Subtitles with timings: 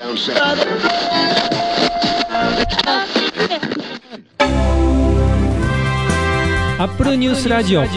[0.00, 0.04] ア
[6.84, 7.88] ップルニュースラジオワン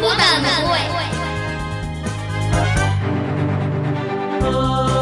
[0.00, 0.78] ボタンの声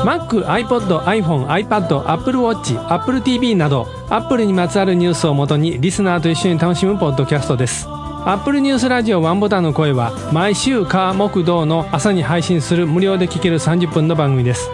[0.04, 7.86] Mac、iPod、iPhone、iPad、Apple Watch、Apple TV など Apple にまつわるニュースをもとにリスナーと一緒に楽しむポッドキャストです。
[7.86, 14.70] アップルニュースラジオワンボタンの声は毎週火木道の朝に配信する無料で聴ける30分の番組です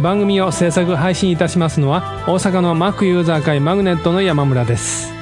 [0.00, 5.12] 番組を制作配信いたしますのは大阪の Mac ユーザー会マグネットの山村です。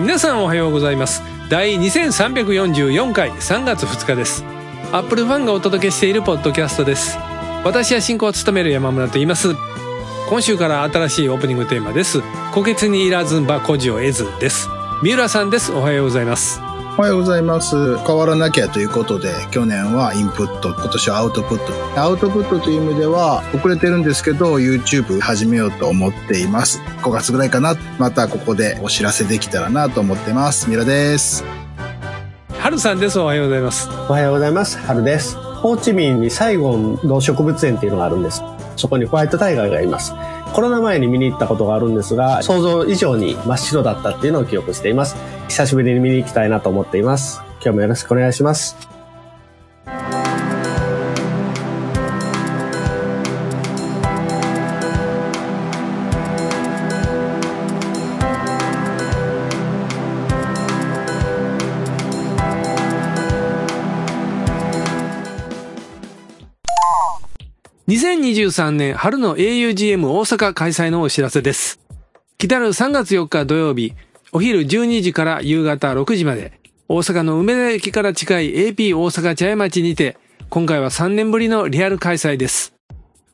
[0.00, 1.22] 皆さんおはようございます。
[1.48, 4.44] 第2344回3月2日です。
[4.92, 7.16] アップルファンがお届けしているポッドキャストです。
[7.64, 9.54] 私は進行を務める山村と言います。
[10.28, 12.22] 今週から新しいオープニングテーマです。
[12.54, 14.68] 虎穴にいらずんば孤児を得ずです。
[15.02, 15.70] 三浦さんです。
[15.70, 16.69] おはようございます。
[16.98, 17.96] おはようございます。
[17.98, 22.00] 変わらなきゃということで、去年はインプット、今年はアウトプット。
[22.00, 26.80] アウトプットという意味では遅れてるんですけど、YouTube 始めようと思っています。
[27.02, 27.74] 5月ぐらいかな。
[27.98, 30.68] またここでお知らせできたらなと思ってます。
[30.68, 31.44] ミラです。
[32.58, 34.76] 春さんですおはようございますおはようございます。
[34.78, 35.36] 春です。
[35.36, 38.42] ホーチミンにサイゴン動植物園っていうのがあるんです。
[38.76, 40.12] そこにホワイトタイガーがいます。
[40.52, 45.16] コロナ前に見に行ったことがあるんですが、想像以上に真っ白だったっていうのを記憶しています。
[45.48, 47.42] 久しぶりに見に行きたいなと思っています。
[47.62, 48.89] 今日もよろしくお願いします。
[68.30, 71.80] 2023年春の augm 大阪開催のお知らせです。
[72.38, 73.94] 来たる3月4日土曜日
[74.30, 80.16] お昼12時から夕方6時まで大阪の梅田駅から近い AP 大阪茶屋町にて
[80.48, 82.72] 今回は3年ぶりのリアル開催です。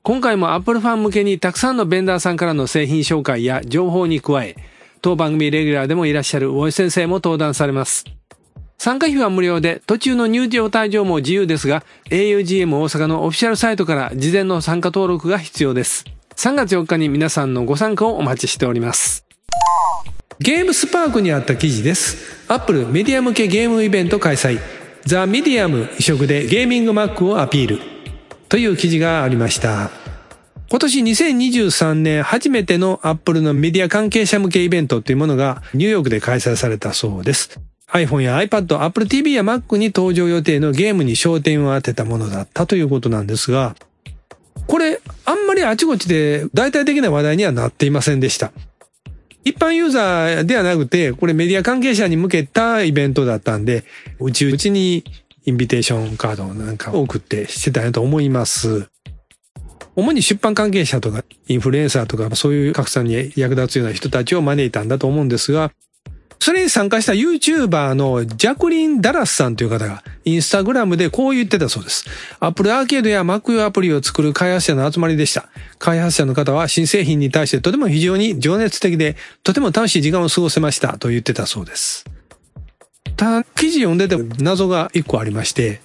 [0.02, 4.56] 今回も Apple ファン向けにたくさんのベンダーさんからの製品紹介や情報に加え
[5.02, 8.15] 当番組レギュラーでもいらっしゃる大江先生も登壇されます。
[8.78, 16.04] 参加費は無料で途中の入場退場も自由ですが AUGM 大阪のオフィシャルサイトから事前の参加登録が必要です
[16.36, 19.26] 3月4日に皆さんのご参加をお待ちしております
[20.38, 22.44] Game Spark にあった記事です。
[22.48, 24.60] アップルメディア向けゲームイベント開催。
[25.06, 27.80] The Medium 移植でゲーミング Mac をアピール。
[28.50, 29.90] という記事がありました。
[30.68, 37.58] 今年2023年初めてのアップルのメディア関係者向けイベントというものがニューヨークで開催されたそうです。
[37.92, 43.76] iPhone や iPad、Apple TV や Mac に登場予定のゲームに焦点を当てたものだったということなんですが、
[44.66, 48.52] これ、あんまりあちこちで大体的な話題にはなっていませんでした。
[49.44, 53.84] 一般ユーザーではなくて、これメディア関係者に向けたイベントだったんで、
[54.18, 55.04] うちうちに
[55.44, 58.88] インビテーションカードなんかを送ってしてたんやと思います。
[59.94, 65.70] 主に出版関係者とかインフルエンサーとかそういう拡散に役立つような人たちを招いたんだと思うんですが、
[66.46, 72.04] それに参加した YouTuber のジャクリン・ダラスさんという方がインスタグラムでこう言ってたそうです。
[72.38, 75.48] Apple アーケードや Mac 用アプリを作る開発者の集まりでした。
[75.80, 82.04] 開発者の方は新製品に対してとても非常に情熱的で、とても楽しい時間を過ごせましたと言ってたそうです。
[83.16, 85.80] ただ、記事読んでて謎が一個ありまして、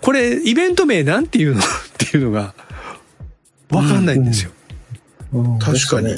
[0.00, 1.60] これイベント名なんていうの？
[1.60, 1.64] っ
[1.98, 2.52] ていうのが
[3.70, 4.50] わかんないんですよ。
[5.60, 6.16] 確かに。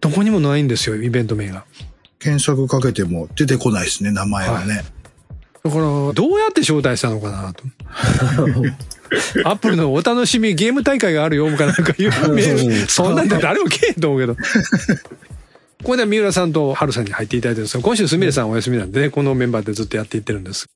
[0.00, 1.66] どこにもないんですよ、イベント名が。
[2.20, 4.84] 検索かけても出てこないですね、名前はね。
[5.64, 7.64] だから、どうやって招待したのかなと。
[9.44, 12.90] アップルのお楽しみゲーム大会があるよ、かなんかいうメール。
[12.90, 14.36] そんなんで誰もけんと思うけど。
[15.82, 20.68] ここでは三浦さんと春さんに入っていただいてるんですが、今週すみれさんお休みなんでね、このメンバーでずっとやっていってるんです。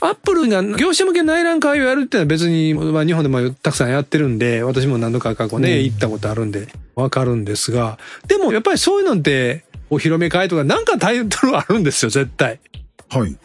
[0.00, 7.98] アップルが業者向け内覧会をやるっていうのは別に、まあ、日本でもたくさんやってるんで、私も何度か過去ね、行ったことあるんで、わかるんですが、
[8.28, 12.60] でもやっぱりそういうのって、お披露目会とかなんかタイトルあるんですよ、絶対。
[13.08, 13.36] はい。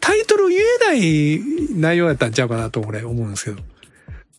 [0.00, 1.40] タイトル言えない
[1.78, 3.62] 内容やったんちゃうかなと俺思うんですけど。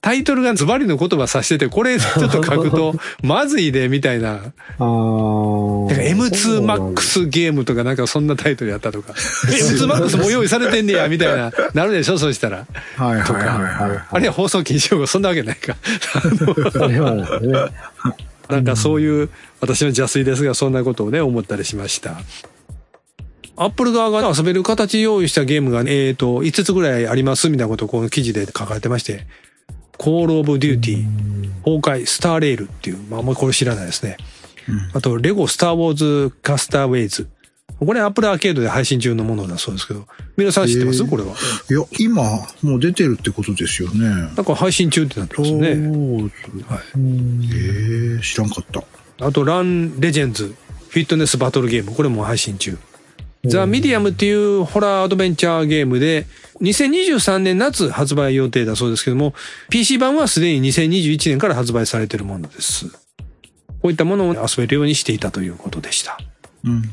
[0.02, 4.30] タイトルがズバリの言葉指してて、これちょっと書くと、 まずいで、みたいな。
[4.32, 9.12] あーなんか M2MAX ゲームとかなんかそんなタイトルやったとか。
[9.52, 11.52] M2MAX もう用意されてんねや、みたいな。
[11.74, 12.66] なるでしょ、そうしたら。
[12.96, 13.98] はいとはいはいはい。
[13.98, 14.08] か。
[14.12, 15.76] あれは放送禁止用語、そんなわけないか。
[16.72, 17.26] それはね。
[18.50, 19.30] なんかそういう、
[19.62, 22.20] 私の邪推ですが、そんなことをね、思ったりしました。
[23.56, 29.28] アップル側が遊べる形用意したゲームが、えっ、と、5つぐらいありますみたいなことをこの記事で書かれてまして、
[29.98, 34.18] Call of Duty、崩壊、スターレールっていう、まあ、もうこれ知らないですね。
[34.94, 37.28] あと、 LEGO Star Wars Castaways、
[37.80, 41.06] これ Apple Arcade で配信中のものだそうですけど、皆さん知ってます？
[41.06, 41.30] これは。
[41.70, 42.24] いや、今、
[42.62, 44.06] もう出てるってことですよね。
[44.36, 45.70] なんか配信中ってなってますね。
[45.70, 45.78] はい
[47.54, 48.84] ええ知らんかった。
[49.26, 50.54] あと、 Run Legends、
[50.90, 52.78] フィットネスバトルゲーム、これも配信中。
[53.46, 56.28] ザ・ミディアムっていうホラーアドベンチャーゲームで、
[56.62, 59.34] 2023年夏発売予定だそうですけども、
[59.70, 62.88] PC 版はすでに2021年から発売されているものです。
[63.82, 66.20] こういったものを遊べるようにしていたということでした。
[66.66, 66.92] うん。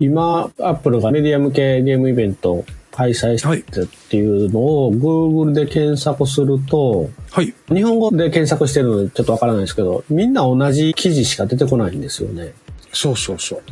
[0.00, 7.54] 今、アップルがメディア向けゲームイベントを開催してるっていうのを Google で検索すると、はい。
[7.68, 12.52] 日本語で検索してるのでちょっとわからないですけど、みんな同じ記事しか出てこないんですよね。
[12.92, 13.62] そうそうそう。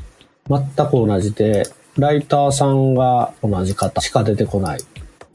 [0.48, 1.64] 全く同じで、
[1.96, 4.80] ライターさんが同じ方しか出てこない。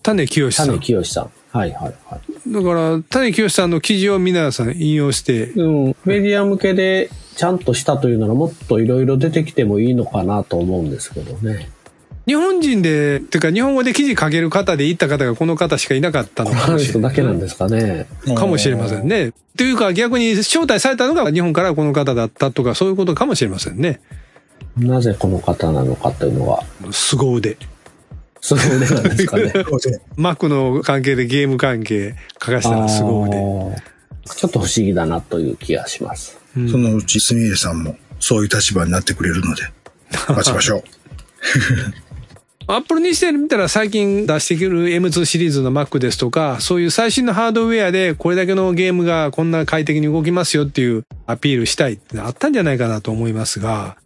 [0.04, 0.68] 種清さん。
[0.68, 1.32] 種だ清さん。
[1.52, 2.64] はいはいはい。
[2.64, 7.10] から、種清さんの記事を皆さん引用して、うん、メディア向けで
[7.42, 11.72] ちゃんとしたというならもっといろいろ出てきてもいいのかなと思うんですけどね。
[12.28, 17.02] 日本人で、てか日本語で記事書ける方で行った方がこの方しかいなかったのかもしれない。
[17.10, 18.06] だけなんですかね。
[18.38, 19.34] かもしれませんね。
[19.58, 24.02] というか逆に招待されたのが日本からこの方だったとかそういうことかもしれませんね。
[24.78, 27.58] なぜこの方なのかというのは、凄腕。
[28.40, 29.52] すごい腕なんですかね。
[30.16, 33.82] マックの関係でゲーム関係書かせたら凄腕。
[34.26, 36.41] ちょっと不思議だなという気がします。
[36.58, 39.64] うんそのうち、すみれさんも、そういう立場になってくれるので、
[40.28, 40.84] 待ちましょう。
[42.68, 53.98] アップルにしてみたら最近出してくる M2 シリーズの Mac ですとか、そういう最新のハードウェアでこれだけのゲームがこんな快適に動きますよっていうアピールしたいってのあったんじゃないかなと思いますが、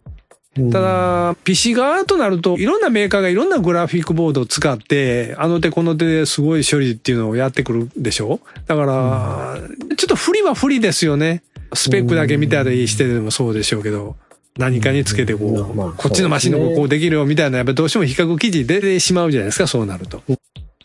[0.72, 8.40] ただ、PC 側となると、いろんなメーカーがいろんなグラフィックボードを使って、あの手この手ですごい処理っていうのをやってくるでしょ？
[8.66, 9.58] だから、
[9.96, 11.42] ちょっと不利は不利ですよね。
[11.74, 14.16] スペックだけ見たりしてでもそうでしょうけど、
[14.56, 15.76] 何かにつけてこう、うん。
[15.76, 20.22] まあこっちのマシンの方こうできるよみたいな、やっぱどうしても比較記事出てしまうじゃないですか、そうなると。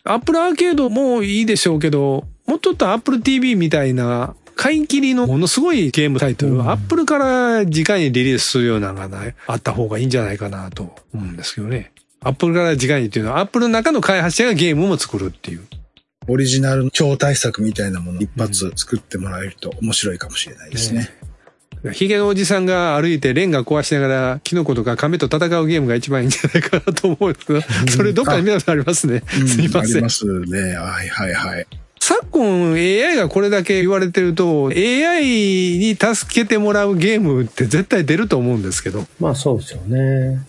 [0.04, 11.90] Apple Arcade もいいでしょうけど、もうちょっとアップル TV みたいな、買い切りのものすごいゲームタイトル、アップルから直にリリースするようなのがないあった方がいいんじゃないかなと思うんですけどね。
[12.20, 15.66] アップルから直にっていうのは、アップルの中の開発者がゲームも作るっていう。
[16.28, 21.12] オリジナルの超大作みたいなもの一発作ってもらえると面白いかもしれないですね。
[21.92, 27.60] ヒゲのおじさんが歩いてレンガ壊しながら、キノコとか亀と戦うゲームが一番いいんじゃないかなと思うんですけど、
[27.90, 29.24] それどっかに皆さんありますね。
[29.40, 30.08] うんすいませんありま。
[30.08, 30.76] すね。
[30.76, 31.66] はいはいはい。
[32.04, 35.22] 昨今 AI がこれだけ言われてると AI
[35.78, 39.04] に助けてもらうゲームって絶対出ると思うんですけど。
[39.20, 40.40] まあそうですよね。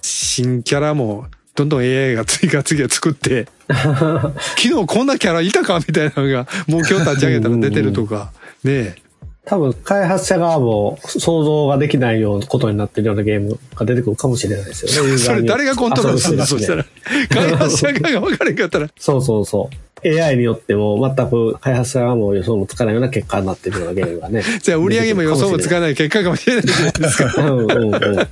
[0.00, 1.26] 新キャラも
[1.56, 5.80] どんどん AI が次々次作って 昨日こんなキャラいたか？
[5.84, 8.30] みたいなのがもう今日立ち上げたら出てるとか。
[8.62, 8.94] ね
[9.44, 15.18] 多分開発者側も想像ができないようなことになってるようなゲームが出てくるかもしれないですよね。
[15.18, 16.46] それ誰がコントロールするんだ？
[16.46, 16.84] そしたら
[17.28, 19.76] 開発者側が分かれんかったらそうそうそう。
[20.04, 24.42] AI によっても全く開発者側も予想もつかないような結果になってるようなゲームがね。
[24.62, 28.28] じゃあ売り上げも予想もつかない結果かもしれないじゃないですかうんうんうんうん。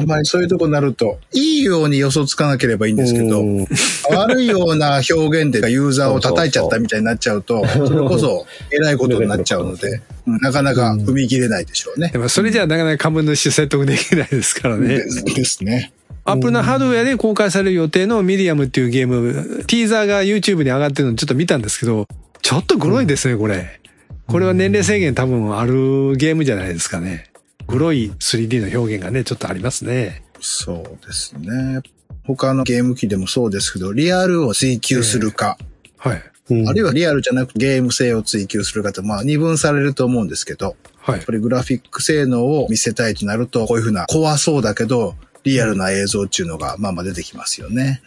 [0.00, 3.66] あんまりそういうとこになると、いいように予想つかなければいいんですけど、うん
[4.10, 12.18] 悪いような表現でユーザーを叩いちゃったみたいになっちゃうと、 それこそ偉いことになっちゃうので、うんなかなか踏み切れないでしょうねで。
[12.18, 15.00] もそれじゃあなかなか株主説得できないですからね
[15.34, 15.92] ですね。
[16.24, 22.06] アップルのハードウェアで公開される予定のミディアムっていうゲーム、ティーザーが YouTube に上がってるのちょっと見たんですけど、
[22.42, 23.80] ちょっとグロいですね、これ。
[24.26, 27.29] これは年齢制限多分あるゲームじゃないですかね。
[27.70, 30.24] グロい 3D の表現がね、ちょっとありますね。
[30.40, 31.80] そうですね。
[32.24, 35.56] 他のゲーム機でもそうですけど、リアルを追求するか、
[35.96, 36.16] はい。
[36.16, 41.32] うんあるいはリアルじゃなくゲーム性を追求するかって、まあ二分されると思うんですけど、はいやっぱ。
[41.32, 48.02] りグラフィック性能を見せたいとなると、こういうふうな怖そうだけど、リアルな映像っていうのが、まあまあ出てきますよね。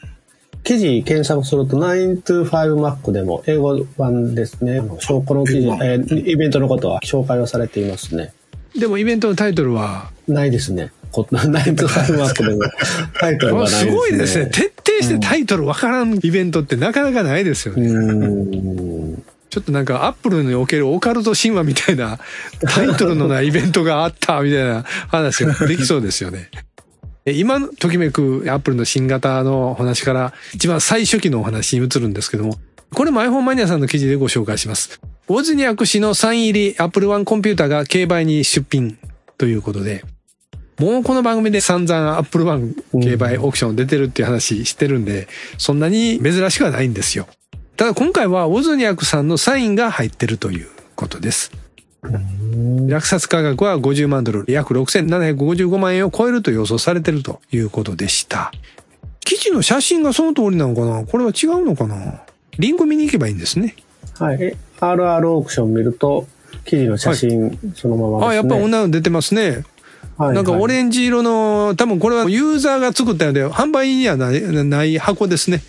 [0.64, 4.82] 記事検索すると 925Mac でも英語版ですね。
[5.00, 8.34] 証拠の記事、えーイベントのことは紹介をされていますね。
[8.78, 10.92] でもイベントのタイトルは、ないですね。
[11.12, 12.62] こ 925Mac でも
[13.20, 13.92] タイトルがないですすね。
[13.92, 14.46] ごいですね。
[14.48, 17.88] 徹底してタイトルわからんイベントってなかなかないですようね。
[19.52, 22.18] ちょっとなんかアップルにおけるオカルト神話みたいな
[22.68, 26.50] タイトルのないイベントがあったみたいな話ができそうですよね。
[27.26, 32.58] え今のときめくアップルの新型のお話から一番最初期のお話に移るんですけども、
[32.94, 35.00] これも iPhone マニアさんの記事でご紹介します。
[35.28, 38.98] ウォズニアク氏のサイン入り Apple One コンピューターが競売に出品
[39.38, 40.04] ということで、
[40.80, 47.28] もうこの番組で散々 Apple One 競売オークション出てるっていう話してるんで、そんなに珍しくはないんですよ。
[47.78, 51.52] ただ今回はウォズニアクさんのサインが入ってるということです。
[52.88, 58.52] 落札価格は50万ドル、約6755万円を超えると予想されてるということでした。
[59.22, 61.06] 記事の写真がその通りなのかな？
[61.06, 62.24] これは違うのかな？
[62.60, 63.76] リンク見に行けばいいんですね。
[64.20, 64.38] はい。
[64.42, 66.28] え RR オークション見ると、
[66.66, 68.28] 記事の写真そのままですね。
[68.28, 69.64] あ、やっぱ女の出てますね。
[70.18, 75.62] はいなんかオンレンジ色の、多分これはユーザーが作ったので、販売にはないない箱ですね。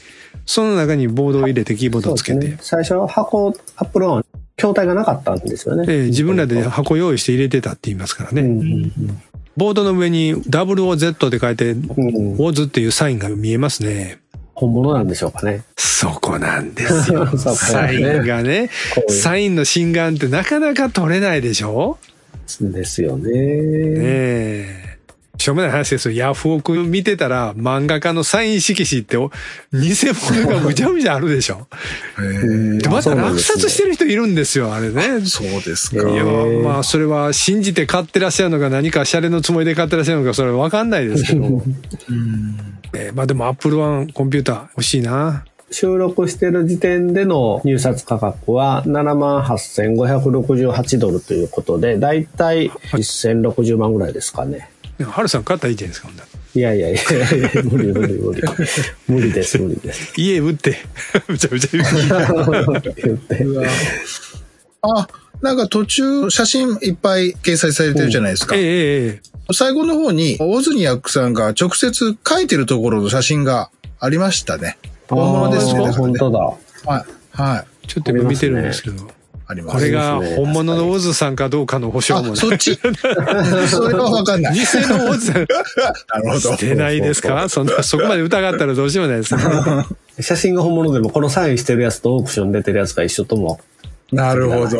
[0.45, 4.25] その中にボードを入れてキーボードをつけて、ね、最初箱、アップルワン、
[4.57, 5.87] 筐体がなかったんですよね。
[5.88, 8.43] ええ自分らで箱用意して入れてたって言いますからね。
[8.43, 8.93] うんうん
[9.57, 14.19] ボードの上に WOZ って書いて、うんうん、WOZ っていうサインが見えますね。
[14.55, 15.63] 本物なんでしょうかね。
[15.77, 17.27] そこなんですよ。
[17.57, 18.71] サインがね、
[19.09, 21.99] サインの心眼ってなかなか取れないでしょ？
[22.61, 23.31] ですよね。
[23.31, 24.85] ねえ。
[25.37, 26.15] しょうもない話ですよ。
[26.15, 29.31] ヤフオク見てたら漫画家のサイン色紙ってお
[29.73, 29.91] 偽
[30.31, 31.67] 物がむちゃむちゃあるでしょ？
[32.79, 35.21] でまた落札してる人いるんですよ、あれね。
[35.27, 36.09] そうですいか。
[36.09, 41.63] や、へーまあ、それは信じて買ってらっしゃるのか何かシャレのつもりで買ってらっしゃるのか、それはわかんないですけど。
[42.97, 45.45] えーまあでも、アップルワンコンピューター欲しいな。
[45.71, 54.71] 収録してる時点での入札価格は78,568ドルということで、だいたい1060万ぐらいですかね。
[55.03, 56.09] ハルさん買ったらいいじゃないですか、
[56.55, 57.03] いやいやいやい
[57.43, 58.41] や、無理無理無理。
[59.09, 60.13] 無理です、無理です。
[60.17, 60.77] 家売って、
[61.27, 61.87] むちゃむちゃ言っ
[63.19, 63.43] て。
[64.83, 65.09] あ、
[65.43, 68.63] なんか途中写真いっぱい掲載されてるじゃないですかええ。
[68.63, 73.71] ええええ最後の方に、オズニアックさんが直接書いてるところの写真が
[74.01, 74.79] ありましたね。
[75.09, 75.87] 本物ですね。
[75.87, 76.39] ね本当だ。
[76.39, 76.57] は
[77.01, 77.05] い。
[77.33, 77.87] はい。
[77.87, 79.09] ちょっと今見てるんですけど。
[79.47, 79.77] あります。
[79.77, 82.35] これが本物のオズさんかどうかの保証も。
[82.37, 82.77] そっち
[83.69, 84.55] それはわかんない。
[84.55, 85.47] 偽のオズさん、なる
[86.31, 86.57] ほど。
[86.57, 87.49] 出ないですか？
[87.49, 89.43] そんな、そこまで疑ったらどうしようもないですね。
[90.21, 93.61] 写真が本物でもこのサインしてるやつとオークション出てるやつが一緒とも。
[94.13, 94.79] なるほど。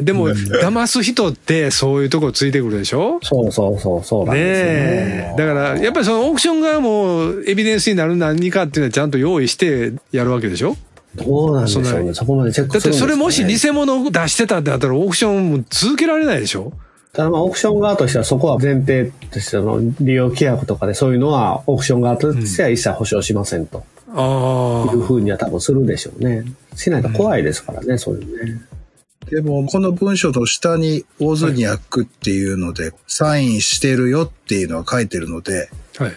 [0.00, 3.20] でも、騙す人ってそういうとこついてくるでしょ？
[3.22, 5.34] そうそうそう、そうなんねですよね。
[5.34, 5.38] え。
[5.38, 10.76] だから、やっぱりそのオークション側もエビデンスになる何かっていうのはちゃんと用意してやるわけでしょ？
[11.14, 12.14] どうなんでしょうね。
[12.14, 16.72] そこまでチェッだってクするんですかねそれもし偽物を出してたってなったらオークションも続けられないでしょ？
[17.12, 26.44] ただまあオークション側としてはそこは前提としての利用規約とかでそういうのはオークション側としては一切保証しませんとあいうふうには多分するでしょうね。
[26.74, 28.62] しないと怖いですからね、そういうね。
[29.32, 36.04] でも、この文章の下に、オズニアックっていうので、サインしてるよっていうのは書いてるので、あ。
[36.04, 36.12] はい。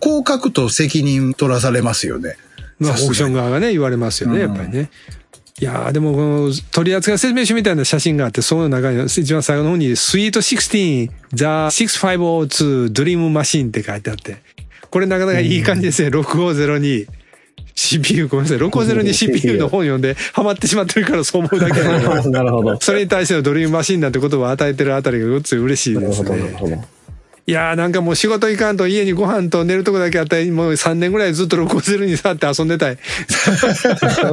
[0.00, 2.36] こう書くと責任取らされますよね。
[2.78, 4.90] まあ、オークション側がね、言われますよね、やっぱりね。
[5.60, 14.42] いやーでも、この取扱説明書みたいな写真があって、その中に、一番最後の方に、スイート16、The 6502 Dream Machine って書いてあって、
[14.90, 17.06] これなかなかいい感じですね、6502。
[17.78, 22.76] CPU、ごめんなさい、650に CPU の本読んで、ハマってしまってるからそう思うだけだけど、 なるほど。
[22.80, 26.56] それに対してのドリームマシンなんて言葉を与えてるあたりがごっつい嬉しいですなるほど、なるね。
[26.58, 26.74] ほど。
[27.46, 32.98] いやーなんかもう仕事行かんと家にご飯と寝るとこだけあったらもう3年ぐらいずっと650に触って遊んでたい。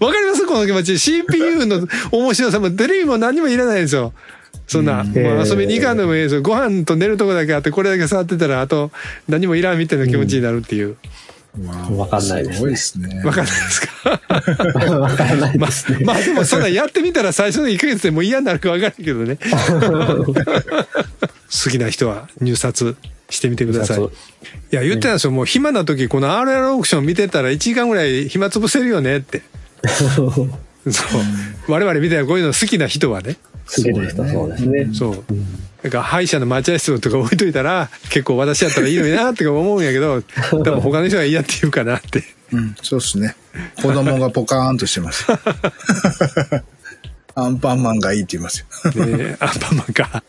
[0.00, 0.44] わかります？
[0.46, 0.98] この気持ち。
[0.98, 4.12] CPU の面白さもテレビも何もいらないですよ。
[4.66, 6.42] そんな、もう遊びに行かんでもいいですよ。
[6.42, 8.90] ご飯と寝るとこだけあって、これだけ触ってたら、あと
[9.28, 10.96] 何もいらんみたいな気持ちになるっていう。
[11.96, 13.22] わかんないですすごいですね。
[13.24, 14.10] わかんないですか？
[14.10, 14.18] わ
[15.10, 16.04] からないまですね。
[16.04, 19.38] まあでもそんなんやってみたら最初の1ヶ月でもう嫌になるかわかるけどね。
[21.64, 22.96] 好きな人は入札
[23.30, 24.00] してみてください。
[24.02, 24.08] い
[24.70, 25.30] や、言ってたんですよ。
[25.30, 29.42] もう暇な時、この RR オークション見てたら1時間ぐらい暇つぶせるよねって。
[30.90, 31.72] そう。
[31.72, 33.36] 我々みたいなこういうの好きな人はね。
[33.66, 34.88] 好きな人そうですね。
[34.92, 35.24] そう。
[35.82, 42.24] なんか歯医者の待合室とか置いといたら、結構私やったらいいのになって思うんやけど、 多分他の人が嫌って言うかなって。
[42.52, 43.36] うん、そうですね。
[43.82, 45.26] 子供がポカーンとしてます。
[47.36, 48.64] アンパンマンがいいって言います
[48.94, 49.06] よ。
[49.06, 50.22] ねアンパンマンか。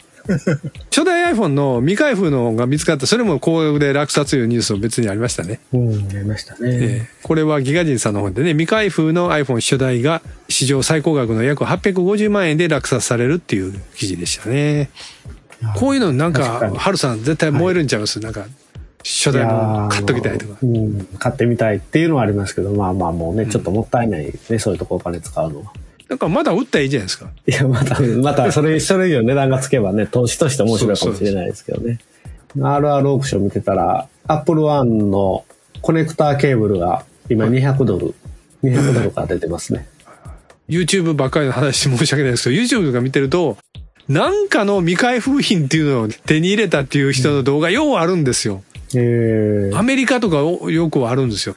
[0.90, 1.05] 初 代
[1.36, 5.60] iPhone の未開封のが見つかった、それも広告で落札というニュースも別にありましたね。
[5.74, 6.60] うん、出ましたね。
[6.64, 14.92] えーこれはギガ人さんの方でね、未開封の iPhone 初代が史上最高額の約850万円で落札されるっていう記事でしたね。
[15.76, 18.46] こういうのなんかハルさん絶対燃えるんちゃいます、なんか、
[19.04, 20.58] 初代も買っときたいとか。
[20.62, 25.74] うん、買ってみたいっていうのはありますけど、まあまあもうね、ちょっともったいないね、そういうとこお金使うのは。
[26.10, 27.30] なんかまだ売ったらいいじゃないですか。
[27.48, 32.00] いや、また、また、それ、 それ以上値段がつけばね、投資として面白いかもしれないですけどね。
[32.58, 35.46] RR オークション見てたら、Apple One の
[35.82, 38.14] コネクターケーブルが今200ドル、
[38.64, 39.88] 200ドルから出てますね。
[40.70, 43.58] YouTube ばっかりの話申し訳ないですけど、YouTube とか見てると、
[44.08, 48.64] なんかの未開封品っていうのを手に入れたっていう人の動画ようあるんですよ。
[48.94, 51.56] えー、アメリカとかよくあるんですよ。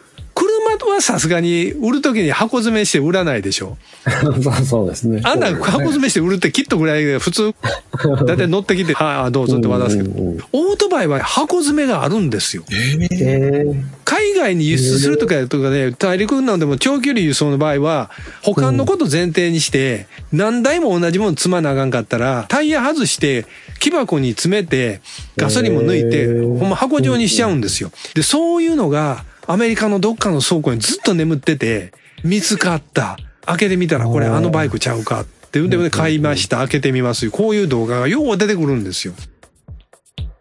[0.79, 3.77] 車はさすがに売るときに箱詰めして売らないでしょ。
[4.43, 5.21] そうそうですね。
[5.25, 7.55] あんな箱詰めして売るってきっとぐらいで普通、
[8.27, 10.11] だいたい乗ってきて、はいあ、どうぞって渡すけど、
[10.53, 12.65] オートバイは箱詰めがあるんですよ。
[12.71, 18.11] えええー海外に輸出するとかとかね、大陸なんでも長距離輸送の場合は、
[18.43, 23.45] 保管のこと前提にして、何台も同じもの積まなあかんかったら、タイヤ外して、
[23.81, 25.03] 木箱に詰めて、
[25.37, 26.27] ガソリンも抜いて、
[26.59, 27.93] ほんま箱状にしちゃうんですよ。
[28.15, 33.17] で、そういうのが、アメリカのどっかの倉庫にずっと眠ってて、見つかった。
[33.47, 36.59] 開けてみたら、これあのバイクちゃうかっていうんで、買いました。
[36.59, 37.31] 開けてみます。
[37.31, 39.15] こういう動画がよう出てくるんですよ。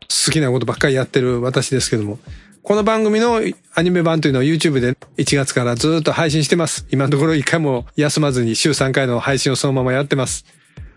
[0.10, 2.20] 好きなことばっかりやってる私ですけども。
[2.64, 3.42] この番組の
[3.76, 6.86] アニメ版というのを YouTube で1月からずっと配信してます。
[6.92, 10.44] 今のところ一回も休まずに週3回の配信をそのままやってます。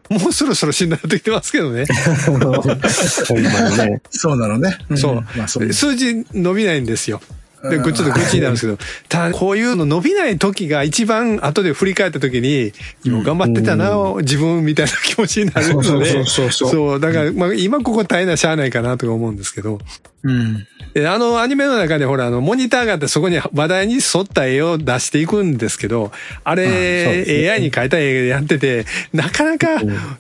[0.09, 1.85] もうそろそろしんどくなってきてますけどね。
[2.27, 4.03] ほんまにね。
[4.11, 4.77] そうなのね。
[4.97, 5.15] そう。
[5.37, 7.23] まあそう数字伸びないんですよ。
[7.63, 12.73] で、ちょっと愚痴になるんですけど、ただ、こういうの伸びない時が一番後で振り返った時に、
[13.05, 16.71] よう頑張ってたな、自分みたいな気持ちになるので、そうそうそうそう。
[16.71, 19.79] そう、だから、まあ今ここ大変なしゃあないかなとか思うんですけど、
[20.23, 20.67] うん。
[20.95, 26.11] えあの、アニメの中でほら、あの、モニターがあってそこに話題に沿った絵を出していくんですけど、
[26.45, 26.65] あれ、
[27.05, 29.69] そうですね AI に描いた絵やってて、なかなか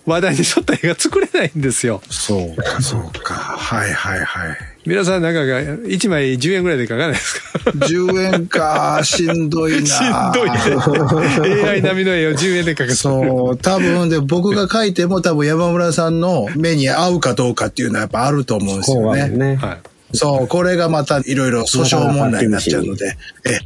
[0.06, 2.00] 話題に沿った絵が作れないんですよ。
[2.08, 2.82] そう。
[2.82, 3.34] そうか。
[3.34, 4.56] はいはいはい。
[4.86, 9.86] 皆さんなんかが1枚10円ぐらいで描かないですか？10円か、 しんどいな。
[9.86, 11.68] しんどいね。
[11.68, 12.94] AI 並みの絵を10円で描く。
[12.94, 19.20] そう、多分で、僕が書いても多分山村さんの目に合うかどうかっていうのはやっぱあると思うんですそうよね。
[19.20, 19.56] なんね。
[19.56, 19.89] はい。
[20.12, 23.16] そう、これがまたいろいろ訴訟問題になっちゃうので。
[23.44, 23.58] え、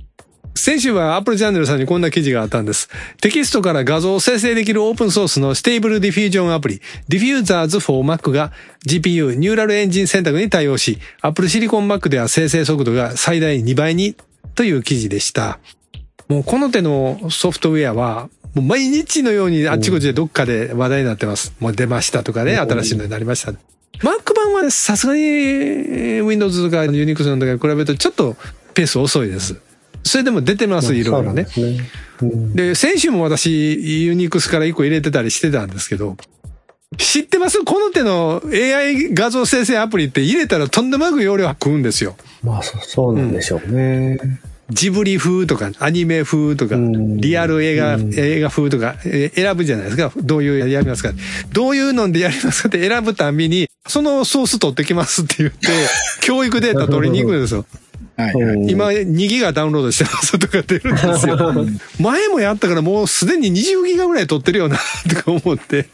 [0.54, 2.88] 先週は Apple チャンネルさんにこんな記事があったんです。
[3.20, 8.52] テキストから画像を生成できるオープンソースの Stable Diffusion アプリ Diffusers for Mac が
[8.86, 14.14] GPU ニューラルエンジン選択に対応し、Apple Silicon Mac では生成速度が最大2倍に
[14.54, 15.58] という記事でした。
[16.28, 21.52] もうこの手のソフトウェアは、もう毎日のようにあっちこっちでどっかで話題になってます。
[21.58, 23.52] もう出ましたとかね、新しいのになりました。
[24.00, 28.36] Mac 版はさすがにえー Windows とか Unix のとかに比べるとちょっと
[28.74, 29.56] ペース遅いです。
[30.02, 31.44] それでも出てます、いろいろね。
[31.44, 31.78] ですね。
[32.22, 36.16] うんで、先週も私、ユニックスから1個入れてたりしてたんですけど、
[36.96, 37.64] 知ってます？
[37.64, 42.16] この手の AI 画像生成アプリって入れたらとんでもなく容量食うんですよ。
[42.42, 44.18] まあ、そそうなんでしょうね。
[44.70, 50.12] ジブリ風とか、アニメ風とか、うんリアル映画、うん映画風とか、えー選ぶじゃないですか。
[50.16, 51.12] どういうやりますか。
[51.53, 55.68] どういうのでやりますかって選ぶたんびに、そのソース取ってきますって言って、
[56.22, 57.66] 教育データ取りに行くんですよ。
[58.16, 58.44] はいはい。
[58.57, 61.37] うん今2ギガダウンロードしてますとか出るんですよ。
[62.00, 65.88] 前もやったからもうすでに20ギガぐらい取ってるよな、とか思って。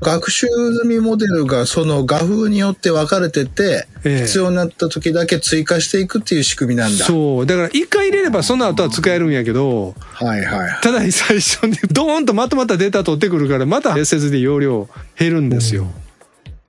[0.00, 7.04] 学習済みモデルがその画風によって分かれてて、ええ必要になった時だけ追加していくっていう仕組みなんだ。
[7.04, 7.46] そう。
[7.46, 10.70] だから一回入れればその後は使えるんやけど、はいはい。
[10.82, 15.86] ただ最初に ドーンとまとまったデータ取ってくるから、また SSD 容量減るんですよ。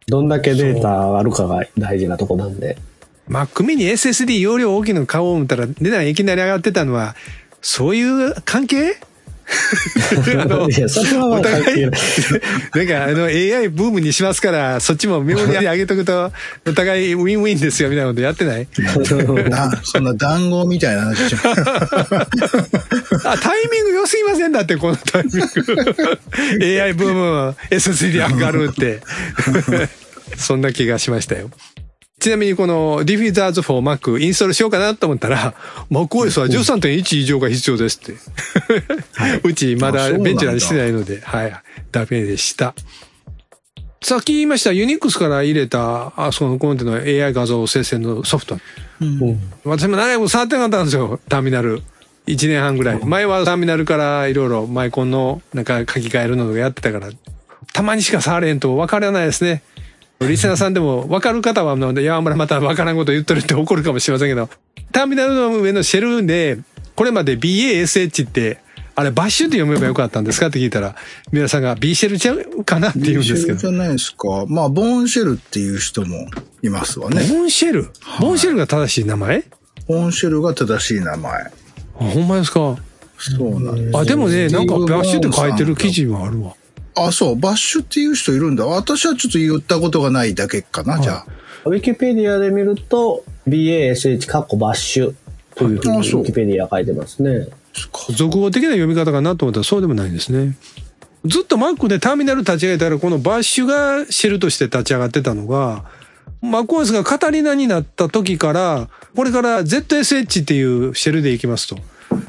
[0.08, 2.78] どんだけデータがあるかが大事なとこなんで。
[3.30, 7.16] Mac mini SSD 容量大きいの買おう思ったら値段いきなり上がってたのは、
[7.62, 8.98] そういう関係？
[10.78, 12.88] いや、それはまおあ関互い、係ない。
[12.88, 16.32] なんかあの AI ブームにしますから、そっちもメモリ上げとくと、
[16.68, 18.68] お互いウィンウィンですよみたいなことやってない？
[19.50, 21.36] な そんな談合みたいな話。
[23.24, 26.82] あ、タイミング良すぎませんだって、このタイミング。
[26.84, 29.02] AI ブーム、SSD 上がるって。
[30.38, 31.50] そんな気がしましたよ。
[32.20, 35.54] ちなみにこの Diffusers for Mac インストールしようかなと思ったら、
[35.92, 38.16] MacOS は13.1以上が必要ですって。
[39.48, 41.54] うちまだベンチュラにしてないので、はい、
[41.92, 42.74] ダメでした。
[44.02, 48.58] さっき言いました、ユニックスから入れた、あそこのコンテの AI 画像生成のソフト。
[49.00, 51.84] うん私も長いこと触ってなかったんですよ、ターミナル。
[52.26, 53.06] 1年半ぐらい。
[53.06, 57.10] 前はターミナルからいろいろマイコンのなんか書き換えるのとかやってたから、
[57.74, 59.62] たまにしか触れんと分からないですね。
[60.22, 64.50] リスナーさんでも分かる方は、なんで山村また分からんこと言っとるって怒るかもしれませんけど、
[64.92, 66.60] ターミナルの上のシェルで、
[66.96, 68.60] これまで BASH って、
[68.96, 70.48] あれバッシュって読めばよかったんですか？
[70.48, 70.96] って聞いたら、
[71.32, 73.58] 皆さんが B シェルちゃうかなって言うんですけど。
[73.60, 74.46] じゃないですか。
[74.48, 76.28] まあ、ボーンシェルっていう人も
[76.64, 77.24] いますわね。
[77.32, 77.92] ボンシェル？
[78.20, 79.44] ボンシェルが正しい名前？
[79.88, 81.44] ボーンシェルが正しい名前。
[81.44, 81.52] あ
[82.00, 82.76] ほんまですか？
[83.20, 83.98] そうなんです。
[83.98, 86.06] あ、でもね、なんかバッシュって書いてる記事。
[86.06, 86.56] 事もあるわ。
[86.98, 88.66] あ、そう、バッシュっていう人いるんだ。
[88.66, 91.26] 私はちょっと言ったことがないだけかな、じゃあ。
[91.66, 95.14] ウィキペディアで見ると、BASH カッコバッシュ
[95.56, 97.48] というふうにウィキペディア書いてますね。
[98.16, 100.58] 俗語的な読み方かなと思ったらそうでもないんですね。
[101.26, 105.86] ずっと Mac でターミナル立ち上げたらこのバッシュがシェルとして立ち上がってたのが、
[106.42, 111.78] MacOS がカタリナになった時から、これから ZSH っていうシェルでいきますと。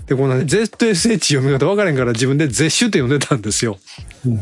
[0.09, 3.79] で、この ZSH 読み方分からへんから自分で Z って読んでたんですよ。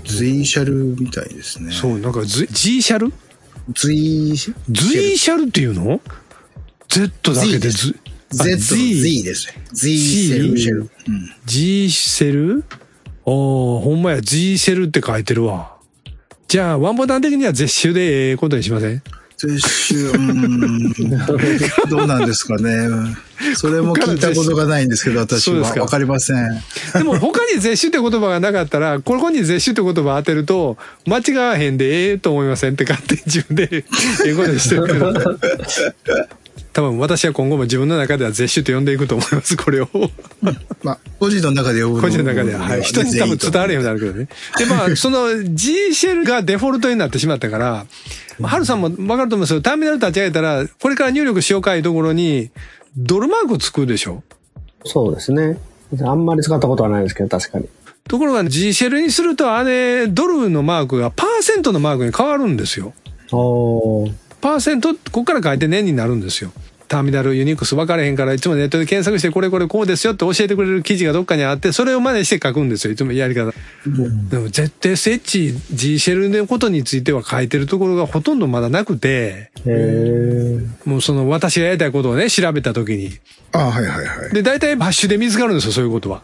[0.05, 1.73] ズイシャルみたいですね。
[1.73, 3.13] そう、なんか Z、G シャル？
[3.75, 6.01] ズイ、?Z シャルっていうの
[6.89, 7.95] ?Z だけで Z
[8.31, 8.57] Z。
[8.57, 9.55] Z ですね。
[9.73, 10.81] Z シェルシェル。
[10.83, 10.89] うん
[11.47, 12.65] G セル
[13.25, 15.75] おー、ほんまや G セルって書いてるわ。
[16.47, 19.03] じゃあ、ワンボタン的には絶種でええことにしません？
[19.37, 20.19] 絶種、うー
[21.87, 22.89] ん、どうなんですかね。
[23.55, 26.63] それも聞いたことがないんですけど、私はわかりません。
[26.95, 33.85] でも他に絶種って言葉がなかったら、ここに絶種って言葉当てると、間違わへんでええと思いませんって勝手に自分でえ
[34.27, 35.13] えことにしてるけど。
[36.77, 39.89] 多分私は今後も自分の中では絶種と呼んでいくと思います、 これを。
[40.83, 42.61] まあ、個人の中で呼ぶの個人の中では。
[42.61, 42.83] はい。
[42.83, 44.29] 人に多分伝わるようになるけどね。
[44.59, 47.87] で、まあ、 その G シェルがデフォルトになってしまったから、
[48.43, 52.51] ハルさんも分かると思うんですけど、ターミナル立ち上げたら、これから入力しようかいうところに、
[52.95, 54.23] ドルマークつくでしょ？
[54.85, 55.59] そうですね。
[56.05, 57.71] あんまり使ったことはないですけど、確かに。
[58.07, 62.93] ところが G シェルにすると、あれ、ドルのマークがパーセントのマークに変わるんですよ。
[63.33, 64.13] おー
[64.43, 66.53] パーセント、ここから書いて年になるんですよ。
[66.89, 72.93] ターミナルユニックス分かれへんから、いつもネットで検索してこれこれこうですよって教えてくれる記事がどっかにあって、それを真似して書くんですよ。
[72.93, 73.53] いつもやり方。
[74.31, 79.51] でも ZSH、G シェルのことについては書いてるところがほとんどまだなくて、
[80.85, 83.11] もうその私がやりたいことをね、調べた時に。
[83.53, 84.35] あはいはいはい。
[84.35, 86.23] で、大体バッシュで見つかるんですよ、そういうことは。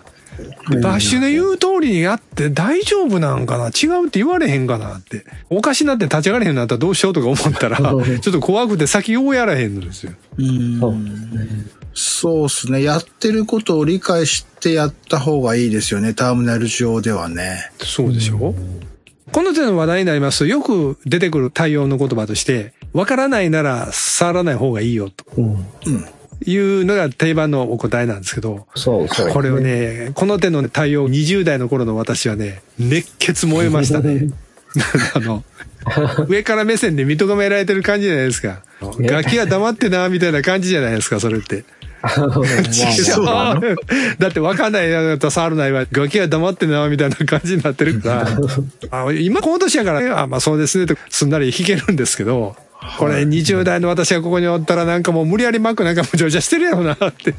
[0.70, 3.66] でバッシュで言う通りにやって大丈夫なんかな？
[3.66, 5.24] 違うって言われへんかなって。
[5.50, 10.12] おかしなって立ち上がれへんなったらどうしようとか思ったら、ちょっと怖くて先をやらへんのですよ。
[10.38, 10.80] うん
[11.94, 12.82] そうですね。
[12.82, 16.14] やってることを理解してやった方がいいですよね。
[16.14, 17.70] ターミナル上ではね。
[17.78, 18.54] そうでしょ？
[19.30, 25.66] この手の話題になりますと、よく出てくる対応の言葉として、わからないなら触らない方がいいよとうん。
[26.46, 26.52] うん。
[26.52, 29.32] いうのが定番のお答えなんですけど、そうそう。
[29.32, 34.28] これをね、この手の対応、20代の頃の私はね、熱血燃えましたね。
[35.14, 35.44] あの、
[36.28, 38.62] 上から目線で認められてる感じじゃないですか。
[39.00, 41.64] ガキは黙ってな、みたいな感じじゃないですか、それって。
[44.18, 45.86] だって分かんないなと触るないわ。
[45.90, 48.26] ガキは黙ってな、みたいな感じになってるか
[48.90, 48.90] ら。
[49.06, 52.56] あ今この年やからね、あ、まあそうですね、とすんなり弾けるんですけど、
[52.98, 57.34] これ20代の私がここにおったらなんかもう無理やりマックなんかも乗車してるやろうなって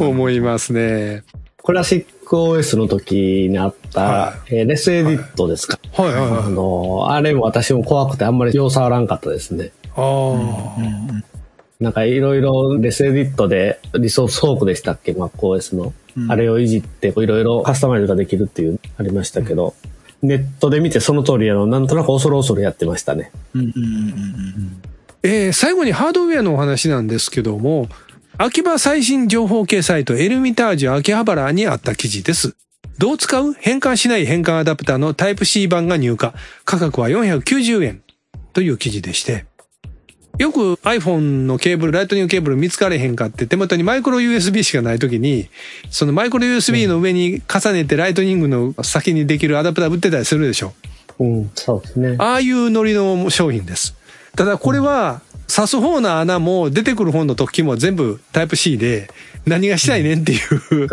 [0.00, 1.22] 思いますね。
[1.62, 5.78] クラシック OS の時にあった、はえーレスエディットですか？
[5.92, 9.70] はいはいはいあの、あれも私も怖くてあんまりよう触らんかったですね。
[9.96, 10.76] ああ。
[11.80, 15.92] なんかいろいろレスエディットでリソースフォークでしたっけ？MacOS の。
[16.28, 19.74] あれをいじっていろいろカスタマイズができるっていうありましたけど、
[20.26, 23.30] ネットで見てその通りやの、なんとなく恐る恐るやってましたね。
[23.54, 24.82] うんうんうんうん
[25.26, 27.88] え最後にハードウェアのお話なんですけども、
[28.36, 32.54] 秋葉最新情報系サイトエルミタージュ秋葉原にあった記事です。
[32.98, 33.54] どう使う？
[33.54, 36.32] 変換しない変換アダプターのタイプ C 版が入荷。
[36.66, 38.02] 価格は490円
[38.52, 39.46] という記事でして。
[40.38, 45.48] よく iPhone のケーブル、ライトニングケーブル見つかれへんかって手元にマイクロ USB しかない時に、
[45.90, 50.72] そのマイクロ USB の上に重ねてライトニングの先にできるアダプター売ってたりするでしょ。
[51.20, 52.16] うん、そうですね。
[52.18, 53.94] ああいうノリの商品です。
[54.34, 59.10] ただこれは、刺す方の穴も出てくる方の突起も全部タイプ C で、
[59.46, 60.88] 何がしたいねんっていう、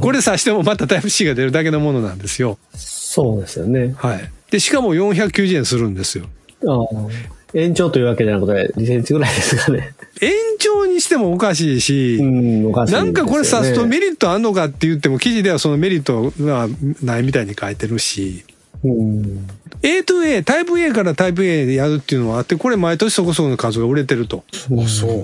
[0.00, 2.58] これ刺してもまたタイプ C が出るだけのものなんですよ。
[2.74, 3.94] そうですよね。
[3.98, 4.30] はい。
[4.50, 6.26] で、しかも490円するんですよ。
[6.66, 9.94] ああ延長というわけじゃなくて、2センチぐらいですかね。
[10.20, 12.98] 延長にしてもおかしいし、うん、おかしいね。
[12.98, 16.68] なんかこれ刺すとメリットあんのかって言っても記事ではそのメリットが
[17.02, 18.44] ないみたいに書いてるし、
[18.82, 19.46] うん。
[19.82, 24.44] A to A、タイプ A からタイプ A でやるっていうのはあって、これ毎年そこそこの数が売れてると。
[24.52, 25.22] あそう。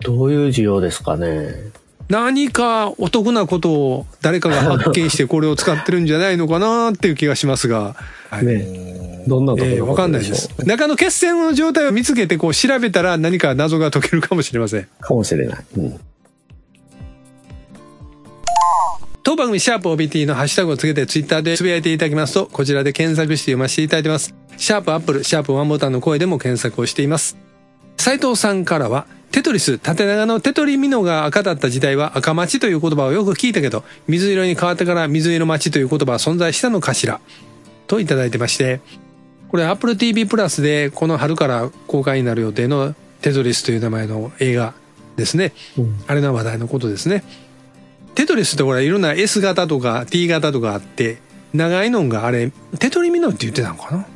[0.00, 1.54] どういう需要ですかね。
[2.10, 7.94] 何かお得なことを誰かが発見してこれを使ってるんじゃないのかなっていう気がしますが、
[8.28, 10.50] はいねどんなところえーわかんないです。
[10.64, 14.88] 中の血栓の状態を見つけてこう調べたら何か謎が解けるかもしれません。
[15.00, 15.64] かもしれない。
[15.76, 16.00] うん。
[19.22, 24.34] 当番組シャープ OBT のハッシュタグをつけてツイッターでつぶやいていただきますと、こちらで検索して読ませていただいてます。
[24.56, 27.36] シャープアップル、シャープワンボタンの声でも検索をしています。
[27.98, 37.20] 斉藤さんからは、テトリス、縦長のテトリミノが赤だった時代は赤町という言葉をよく聞いたけど、水色に変わってから水色町という言葉は存在したのかしら？
[37.86, 38.80] といただいてまして、
[39.48, 44.74] これ Apple TV プラスでこの春から公開になる予定のテトリスという名前の映画
[45.16, 45.52] ですね。
[45.78, 47.22] うんあれの話題のことですね。
[48.16, 51.18] テトリスってほらいろんな S 型とか T 型とかあって、
[51.54, 54.00] 長いのがあれ、テトリミノって言ってたのかな？
[54.00, 54.06] へ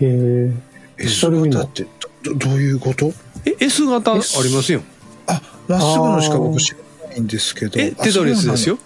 [0.00, 0.52] え。
[0.98, 1.86] S 型って
[2.22, 3.12] どどういうこと？
[3.44, 4.12] え、S 型？
[4.12, 4.20] あり
[4.54, 4.82] ますよ。
[5.26, 6.76] あ、まっすぐのしか僕知ら
[7.08, 7.80] ないんですけど。
[7.80, 8.68] え、あテトリスです。
[8.68, 8.78] よ。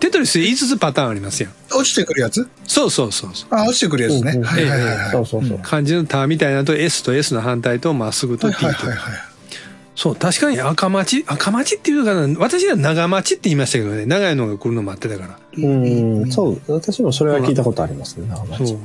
[0.00, 1.52] テトリス5つパターンありますやん。
[1.70, 2.48] 落ちてくるやつ？
[2.66, 3.54] そうそうそうそう。
[3.54, 4.32] あ、落ちてくるやつね。
[4.32, 5.10] うはいはいはいはい。
[5.12, 5.58] そうそうそう。
[5.62, 8.66] 漢字のタみたいなのと S と S の反対とまっすぐとはい T と。
[8.66, 9.12] はいはいはい。
[9.94, 15.38] そう、確かに赤町、赤町っていうかな、私は長町って言いましたけどね、長いのが来るの待ってたから。
[15.58, 18.78] うん、そう、私もそれは聞いたことありますね、長町そう。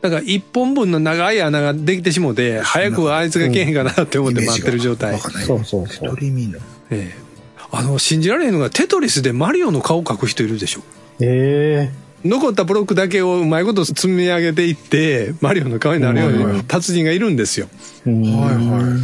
[0.00, 5.18] だから一本分の長い穴ができてしもて、早くあいつがけえへんかなって思って待ってる状態わ。
[5.18, 5.44] かんない。
[5.44, 6.58] そうそうそうテトリミの。
[6.90, 7.28] ええ
[7.70, 10.80] あの、信じられへんのがテトリスでマリオの顔描く人いるでしょ。
[11.20, 11.90] え
[12.24, 17.68] 残ったブロックだけをうまいこと積み上げていって、マリオの顔になるように達人がいるんですよ。
[18.04, 18.98] はいは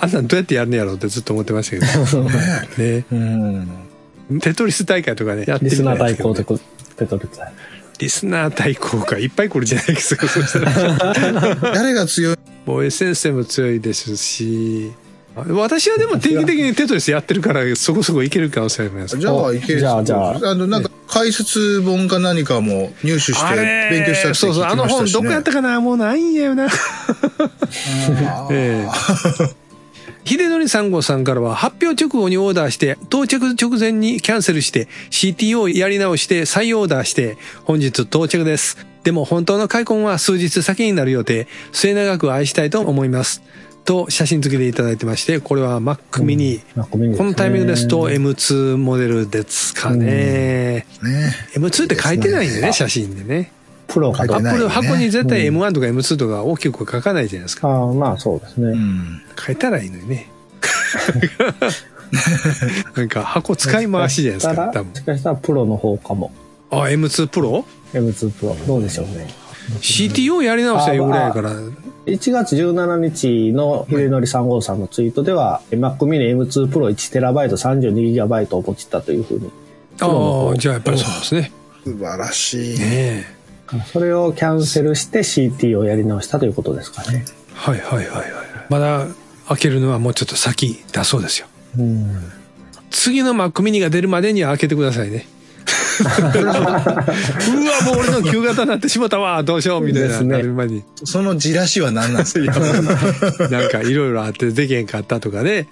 [0.00, 2.18] あんなんどうやってやるんやろうってずっと思ってましたけど。
[2.18, 2.80] い。
[2.80, 3.66] ねね。
[4.30, 4.40] うん。
[4.40, 6.60] テトリス大会とかね、やってみリスナー対たいですけどね抗で
[6.96, 7.38] ペトリス
[7.98, 10.28] リスナー対抗かいっぱい来るじゃないですか。
[10.28, 12.36] そしたら誰が強い？
[12.66, 14.92] 防衛先生も強いですし、
[15.34, 19.18] 私はでも定期的にテトリスやってるからそこそこいける可能性あります。
[19.18, 19.80] じゃあいける。
[19.80, 20.30] じゃあじゃあ。
[20.32, 24.48] あの、なんか解説本か何かも入手して勉強したって聞きましたし、ね。
[24.48, 25.80] そうそう、あの本どこやったかな？
[25.80, 26.68] もうないんやよな。
[28.50, 29.65] ええ
[30.26, 38.76] 秀則三号さんからは発表直後にオーダーして到着直前にキャンセルして CTO やり直して再オーダーして本日到着です。
[39.04, 41.46] でも本当の開墾は数日先になる予定。
[41.70, 43.40] 末永く愛したいと思います。
[43.84, 46.60] と写真付きでいただいてまして、これは Mac mini。
[46.90, 50.86] このタイミングですと M2 モデルですかね。
[51.04, 53.52] ね M2 って書いてないんでね、写真でね。
[53.88, 57.68] プロ書いてないプル箱に絶対うん M1 とか M2 とか大きく書かないじゃないですか。
[57.68, 59.22] ああまあそうですね、うん。
[59.38, 60.26] 書いたらいいのにね。
[62.96, 64.94] なんか箱使い回しじゃないですか、多分も。
[64.94, 66.32] しかしたらプロの方かも
[66.70, 69.28] あ、M2 プロ？M2 プロどうでしょうね
[69.80, 71.52] ?CTO やり直したらいいぐらいやから。
[72.06, 79.50] 1月17日の秀則3号さんのツイートでは Mac mini M2 Pro 1TB32GB をポチったというふうに
[80.00, 81.50] ああ、じゃあやっぱりそうですね。
[81.82, 82.78] 素晴らしい。
[82.78, 83.35] ねえ。
[83.92, 87.24] それをキャンセルして CT をやり直したということですかね
[87.54, 88.24] はいはいはいはい。
[88.68, 89.06] まだ
[89.48, 91.46] 開けるのはもうちょっと先だそうですよ。
[91.78, 92.16] うん
[92.90, 95.26] 次の Mac mini が出るまでには開けてくださいね。
[96.00, 100.82] うわ、もう俺の旧型になってしまったわ、どうしよう、みたいな、ねなる前に。
[101.04, 102.60] そのじらしは何なんですか？
[103.50, 105.66] なんかいろいろあって できへんかったとかね。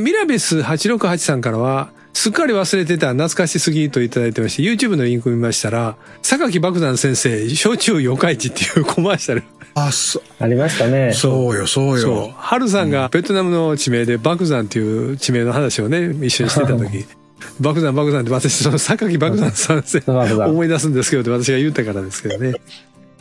[0.00, 9.44] ミラベス868さんからは、すっかり忘れてた懐かしすぎといただいてまして、YouTube のリンク見ましたら、榊爆弾先生、焼酎四日市っていうコマーシャル。
[9.74, 12.32] あ、そ、ありましたねそうよ、そうよ。。
[12.36, 17.06] ハルさんがベトナムの地名で爆弾っていう地名の話をね、一緒にしてた時、
[17.60, 20.02] 爆弾爆弾って私、その榊爆弾先生
[20.46, 22.54] 思い出すんですけどって私が言ったからですけどね。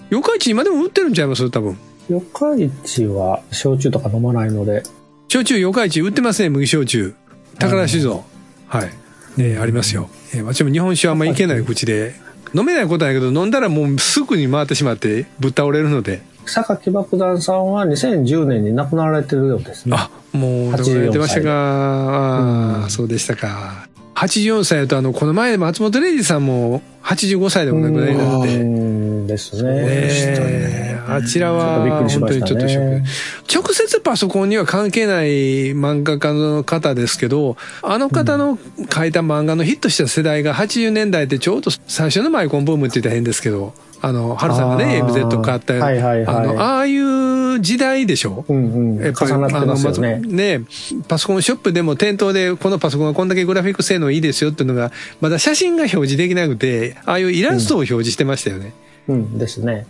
[0.10, 1.50] 四日市今でも売ってるんちゃいます？
[1.52, 1.78] 多分。
[2.10, 4.82] 四日市は焼酎とか飲まないので
[5.30, 7.14] 焼酎四日市売ってますね、麦焼酎。
[7.60, 8.24] 宝酒造。
[8.68, 8.92] はい。
[9.40, 10.10] ねありますよ。
[10.34, 12.16] えー私も日本酒はあんまいけない口で、
[12.54, 16.22] 飲めないことはないけど、飲んだらもうすぐに回ってしまってぶっ倒れるので。
[16.46, 21.50] 榊爆弾さんは2010年に亡くなられてるようですねあ、もう、どこやってましたか。
[21.52, 23.88] ああ、そうでしたか。
[24.16, 28.56] 84歳だと、あの、この前松本零士さんも85歳でお亡くなりになって。
[28.56, 29.72] うんですね。
[29.72, 29.82] ね。
[29.88, 33.04] えあちらは本当にちょっとショッね
[33.48, 33.54] ク。
[33.62, 38.58] 直接パソコンには関係ない漫画家の方ですけどあの方の
[38.94, 46.36] 書いた漫画のヒットした世代が80年代でちょうど最初のマイコンブームって言ったら変ですけどあの春さんがね MZ 買ったはいはいはい。
[46.36, 48.44] あのああいう時代でしょ？
[48.48, 49.04] うんうん。
[49.04, 49.92] やっぱりねあのま
[50.28, 50.62] ね
[51.08, 54.92] パソコンショップでも店頭でこのパソコンはこんだけグラフィック性能いいですよっていうのが
[55.22, 58.74] まだ写真が表示できなくてああいうイラストを表示してましたよね。
[59.08, 59.88] うんですね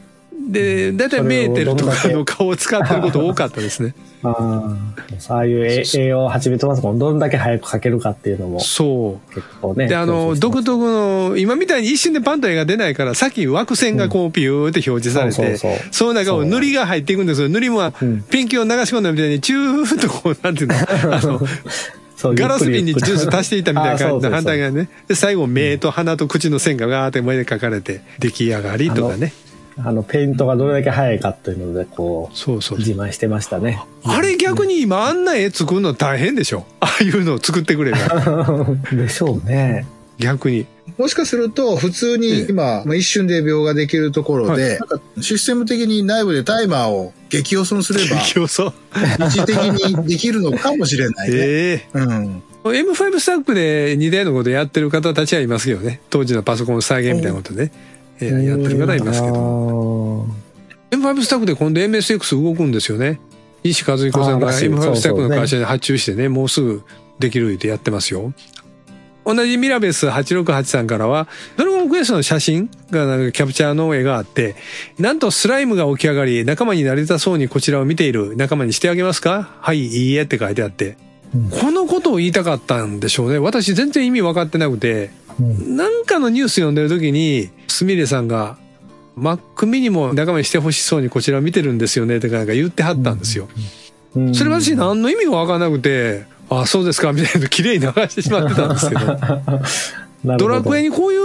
[0.49, 3.93] で、だいたいメーテルとかの顔を使ってること多かったですね。
[4.23, 4.29] あ
[5.29, 9.87] あああいうえ栄養8ビットパソコンどんだけ早く書けるかっていうのもそ結構ねう。
[9.87, 15.57] で、あの、独特の、今みたいに一瞬でパンと絵が出ないから、さっき枠線がこうピューって表示されて、
[15.91, 17.49] その中を塗りが入っていくんですよ。
[17.49, 17.93] 塗りもん
[18.29, 20.75] ペンキを流し込んだみたいに、チューッとこう、なんていうの、
[21.13, 21.41] あの、
[22.23, 24.89] ガラス瓶にジュース足していったみたいな感じの 反対が側ね。
[25.07, 29.33] で、最後目と鼻と口の線がガーって前で描かれて、出来上がりとかね。
[29.79, 32.79] あのペイントがどれだけ早いかっていうのでこそうそうう。
[32.79, 38.65] 自慢してましたねあれ逆に今あんな絵作るの大変でしょああいうのを作ってくれば。
[38.91, 39.85] でしょうね
[40.17, 40.65] 逆に。
[40.97, 44.79] もしかすると、普通に今、まあ一瞬で描画できるところで、
[45.21, 48.73] システム的に内部でタイマーを激予想すれば、競争。
[49.27, 51.37] 一時的にできるのかもしれないね。
[51.37, 52.43] ええうん。
[52.63, 56.01] M5 スタックで似たようなことやってる方たちはいますけどね。
[56.09, 57.71] 当時のパソコン再現みたいなことで、
[58.19, 59.33] えーやってる方はいますけど。
[59.33, 60.27] ど
[60.89, 63.19] M5 スタックで今度 MSX 動くんですよね。
[63.63, 66.81] 西和彦さんがあーらしい M5 スタックの会社で発注してね、もうすぐ
[67.19, 68.33] できるってやってますよ。
[69.27, 74.55] 同じミラベス868さんからは、ドラゴンクエストの写真がなんかキャプチャーの絵があって、
[74.97, 79.49] なんとスライムが起き上がり、仲間になりたそうにこちらを見ている仲間にしてあげますか？
[79.59, 80.97] はい、いいえって書いてあって。
[81.59, 83.37] このことを言いたかったんでしょうね。
[83.37, 88.57] 私全然意味分かってなくて、なんかのニュース読んでる時に、すみれさんが、
[89.15, 93.49] マックミニも仲間にしてほしそうにこちらを見てるんですよねってなんか言ってはったんですよ。
[94.15, 98.95] うんそれ私何の意味が分からなくて、あそうですかみたいな綺麗に流してしまってたんですけ
[100.25, 100.37] ど。
[100.37, 101.17] ドラクエにこうい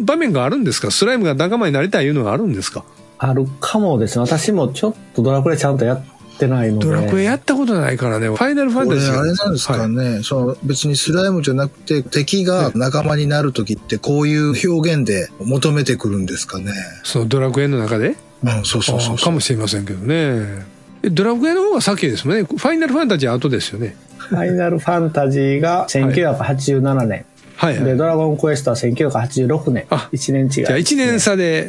[0.00, 0.90] う場面があるんですか？
[0.90, 2.84] スライムが仲間になりたいいうのがあるんですか？
[3.18, 4.24] あるかもですね。
[4.24, 6.02] 私もちょっとドラクエちゃんとやっ
[6.38, 6.86] てないので。
[6.86, 8.28] ドラクエやったことないからね。
[8.28, 16.72] ファイナルファンタジーがあれなんですかはいね、その別にスライムじゃなくて敵が仲間になる時ってこういう表現で求めてくるんですかね。
[17.04, 18.16] そのドラクエの中で？
[18.44, 19.16] うん、そうそうそうあそう。
[19.16, 20.66] かもしれませんけどね。
[21.02, 22.42] えドラクエの方が先ですもんね。
[22.44, 23.96] ファイナルファンタジーは後ですよね。
[24.28, 27.24] ファイナルファンタジーが1987年。
[27.56, 27.96] はい、はで、い。
[27.96, 29.86] ドラゴンクエストは1986年。
[29.90, 31.20] あ1年違い、じゃあ1年。
[31.20, 31.68] 差で、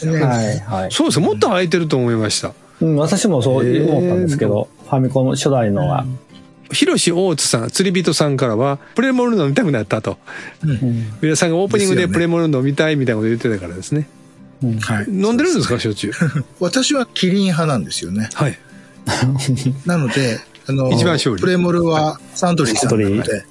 [0.00, 0.92] はい、はい。
[0.92, 1.26] そうですよ。
[1.26, 2.52] もっと空いてると思いました。
[2.80, 6.04] うん、私もそう思ったんですけど、ファミコン初代のが。
[6.72, 10.18] ヒロシ大津さん、釣り人さんからは、プレモルの見たくなったと。
[10.64, 14.08] うん皆さんがオープニングでプレモルの見たいみたいなこと言ってたからですね。
[14.62, 15.04] うんはい。
[15.08, 16.12] 飲んでるんですか、しょっちゅう。
[16.60, 18.28] 私はキリン派なんですよね。
[18.34, 18.58] はい。
[19.86, 21.40] なので、あの、一番勝利。
[21.40, 23.44] プレモルはサントリーさんなので、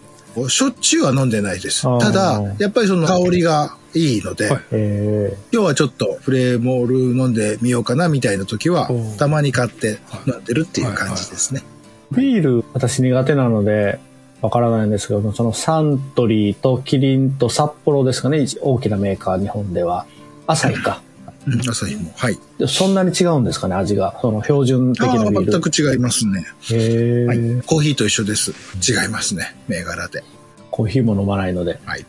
[0.49, 1.83] しょっちゅうは飲んでないです。
[1.99, 4.61] ただ、やっぱりその香りがいいので、はい。
[4.71, 11.63] え今日はちょっとプレモル飲んでみようかなみたいな時はたまに買って飲んでるっていう感じですね。
[12.11, 13.99] ービール、私苦手なので、
[14.41, 20.05] わからないんですけど、そのサントリーとキリンと札幌ですかね、一大きなメーカー、日本では。
[20.47, 21.01] 朝日か。
[21.45, 22.11] うん、朝日も。
[22.15, 22.39] はい。
[22.57, 24.17] でそんなに違うんですかね、味が。
[24.21, 25.51] その標準的なビール。
[25.51, 26.45] 全く違いますね。
[26.71, 27.63] へーはい。
[27.63, 28.51] コーヒーと一緒です。
[28.81, 29.55] 違いますね。
[29.67, 30.23] 銘柄で。
[30.71, 31.79] コーヒーも飲まないので。
[31.85, 32.05] はい。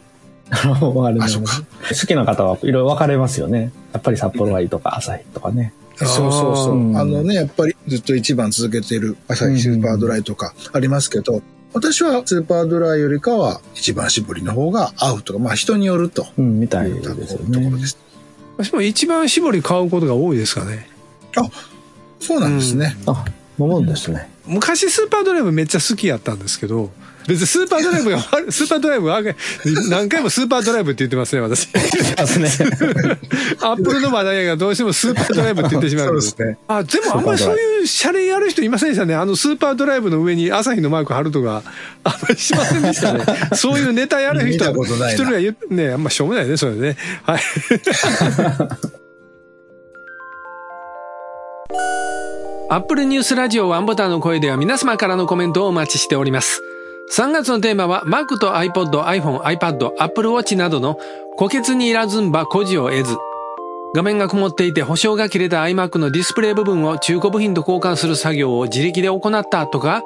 [0.50, 0.58] あ
[1.28, 3.72] そうか好きな方はいろいろ分かれますよね。
[3.92, 5.72] やっぱり札幌がいいとか、朝日とかね。
[5.96, 6.76] そうそうそう。
[6.76, 11.42] うんあのね、やっぱりずっと一番続けてる朝日スーパードライとかありますけど、
[11.72, 17.16] 私はスーパードライよりかは一番搾りの方が合うとか、まあ人によるとうん、みたいいうとこ
[17.50, 17.78] ろね。
[17.80, 17.98] です。
[18.56, 20.88] 私も一番搾り買うことが多いですかね。
[22.20, 22.96] そうなんですね。
[23.06, 23.24] あ、
[23.58, 24.30] 飲むんですね。
[24.46, 26.90] 昔スーパードライブめっちゃ好きやったんですけど、
[27.26, 29.34] 別にスーパードライブが悪い、スーパードライブが悪い
[29.90, 31.72] 何回もスーパードライブって言ってますね、私。
[31.72, 31.80] で
[32.26, 32.48] すね。
[33.60, 36.06] アップルの話題がどうしてもスーパードライブって言ってしまう。
[36.06, 36.58] そうですね。
[36.68, 39.14] あ、でもあんまりそういうシャレやる人いませんでしたね。
[39.14, 41.62] あのスーパードライブの上に朝日のマーク貼るとか、
[42.04, 43.24] あんまりしませんでしたね。
[43.54, 44.84] そういうネタやる人一
[45.14, 46.96] 人が言ってね、あんましょうもないね、それね。
[47.22, 47.40] はい。
[52.70, 56.62] アップルニュースラジオワンボタンの声では皆様からのコメントをお待ちしております。
[57.12, 60.98] 3月のテーマは Mac と iPod、iPhone、iPad、Apple Watch などの
[61.38, 63.16] 虎穴にいらずんば孤児を得ず。
[63.94, 70.02] 画面が曇っていて保証が切れた iMac のディスプレイ部分を中古部品と交換する作業を自力で行ったとか、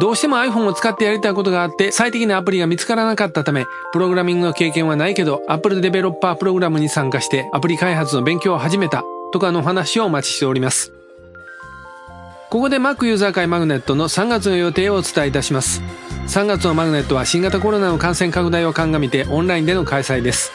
[0.00, 9.02] どうしても iPhone を使ってやりたいことがあって最適なアプリが見つからなかったため、プログラミングの経験はないけど Apple デベロッパープログラムに参加してアプリ開発の勉強を始めた
[9.32, 10.93] とかの話をお待ちしております。
[12.54, 15.82] ここで Mac ユーザー会マグネットの3月の予定をお伝えいたします。
[16.28, 20.52] 3月のマグネットは新型コロナの感染拡大を鑑みてオンラインでの開催です。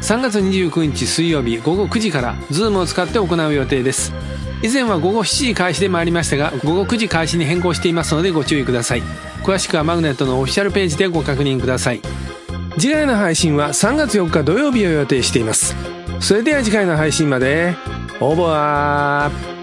[0.00, 4.12] 3月29日水曜日午後9時から Zoom を使って行う予定です。
[4.60, 9.02] 以前は午後7時開始で参りましたが、午後9時開始に変更していますのでご注意ください。
[9.44, 12.00] 詳しくはマグネットのオフィシャルページでご確認ください。
[12.76, 15.76] 次回の配信は3月4日土曜日を予定しています。
[16.18, 17.76] それでは次回の配信まで、
[18.18, 19.55] オーバー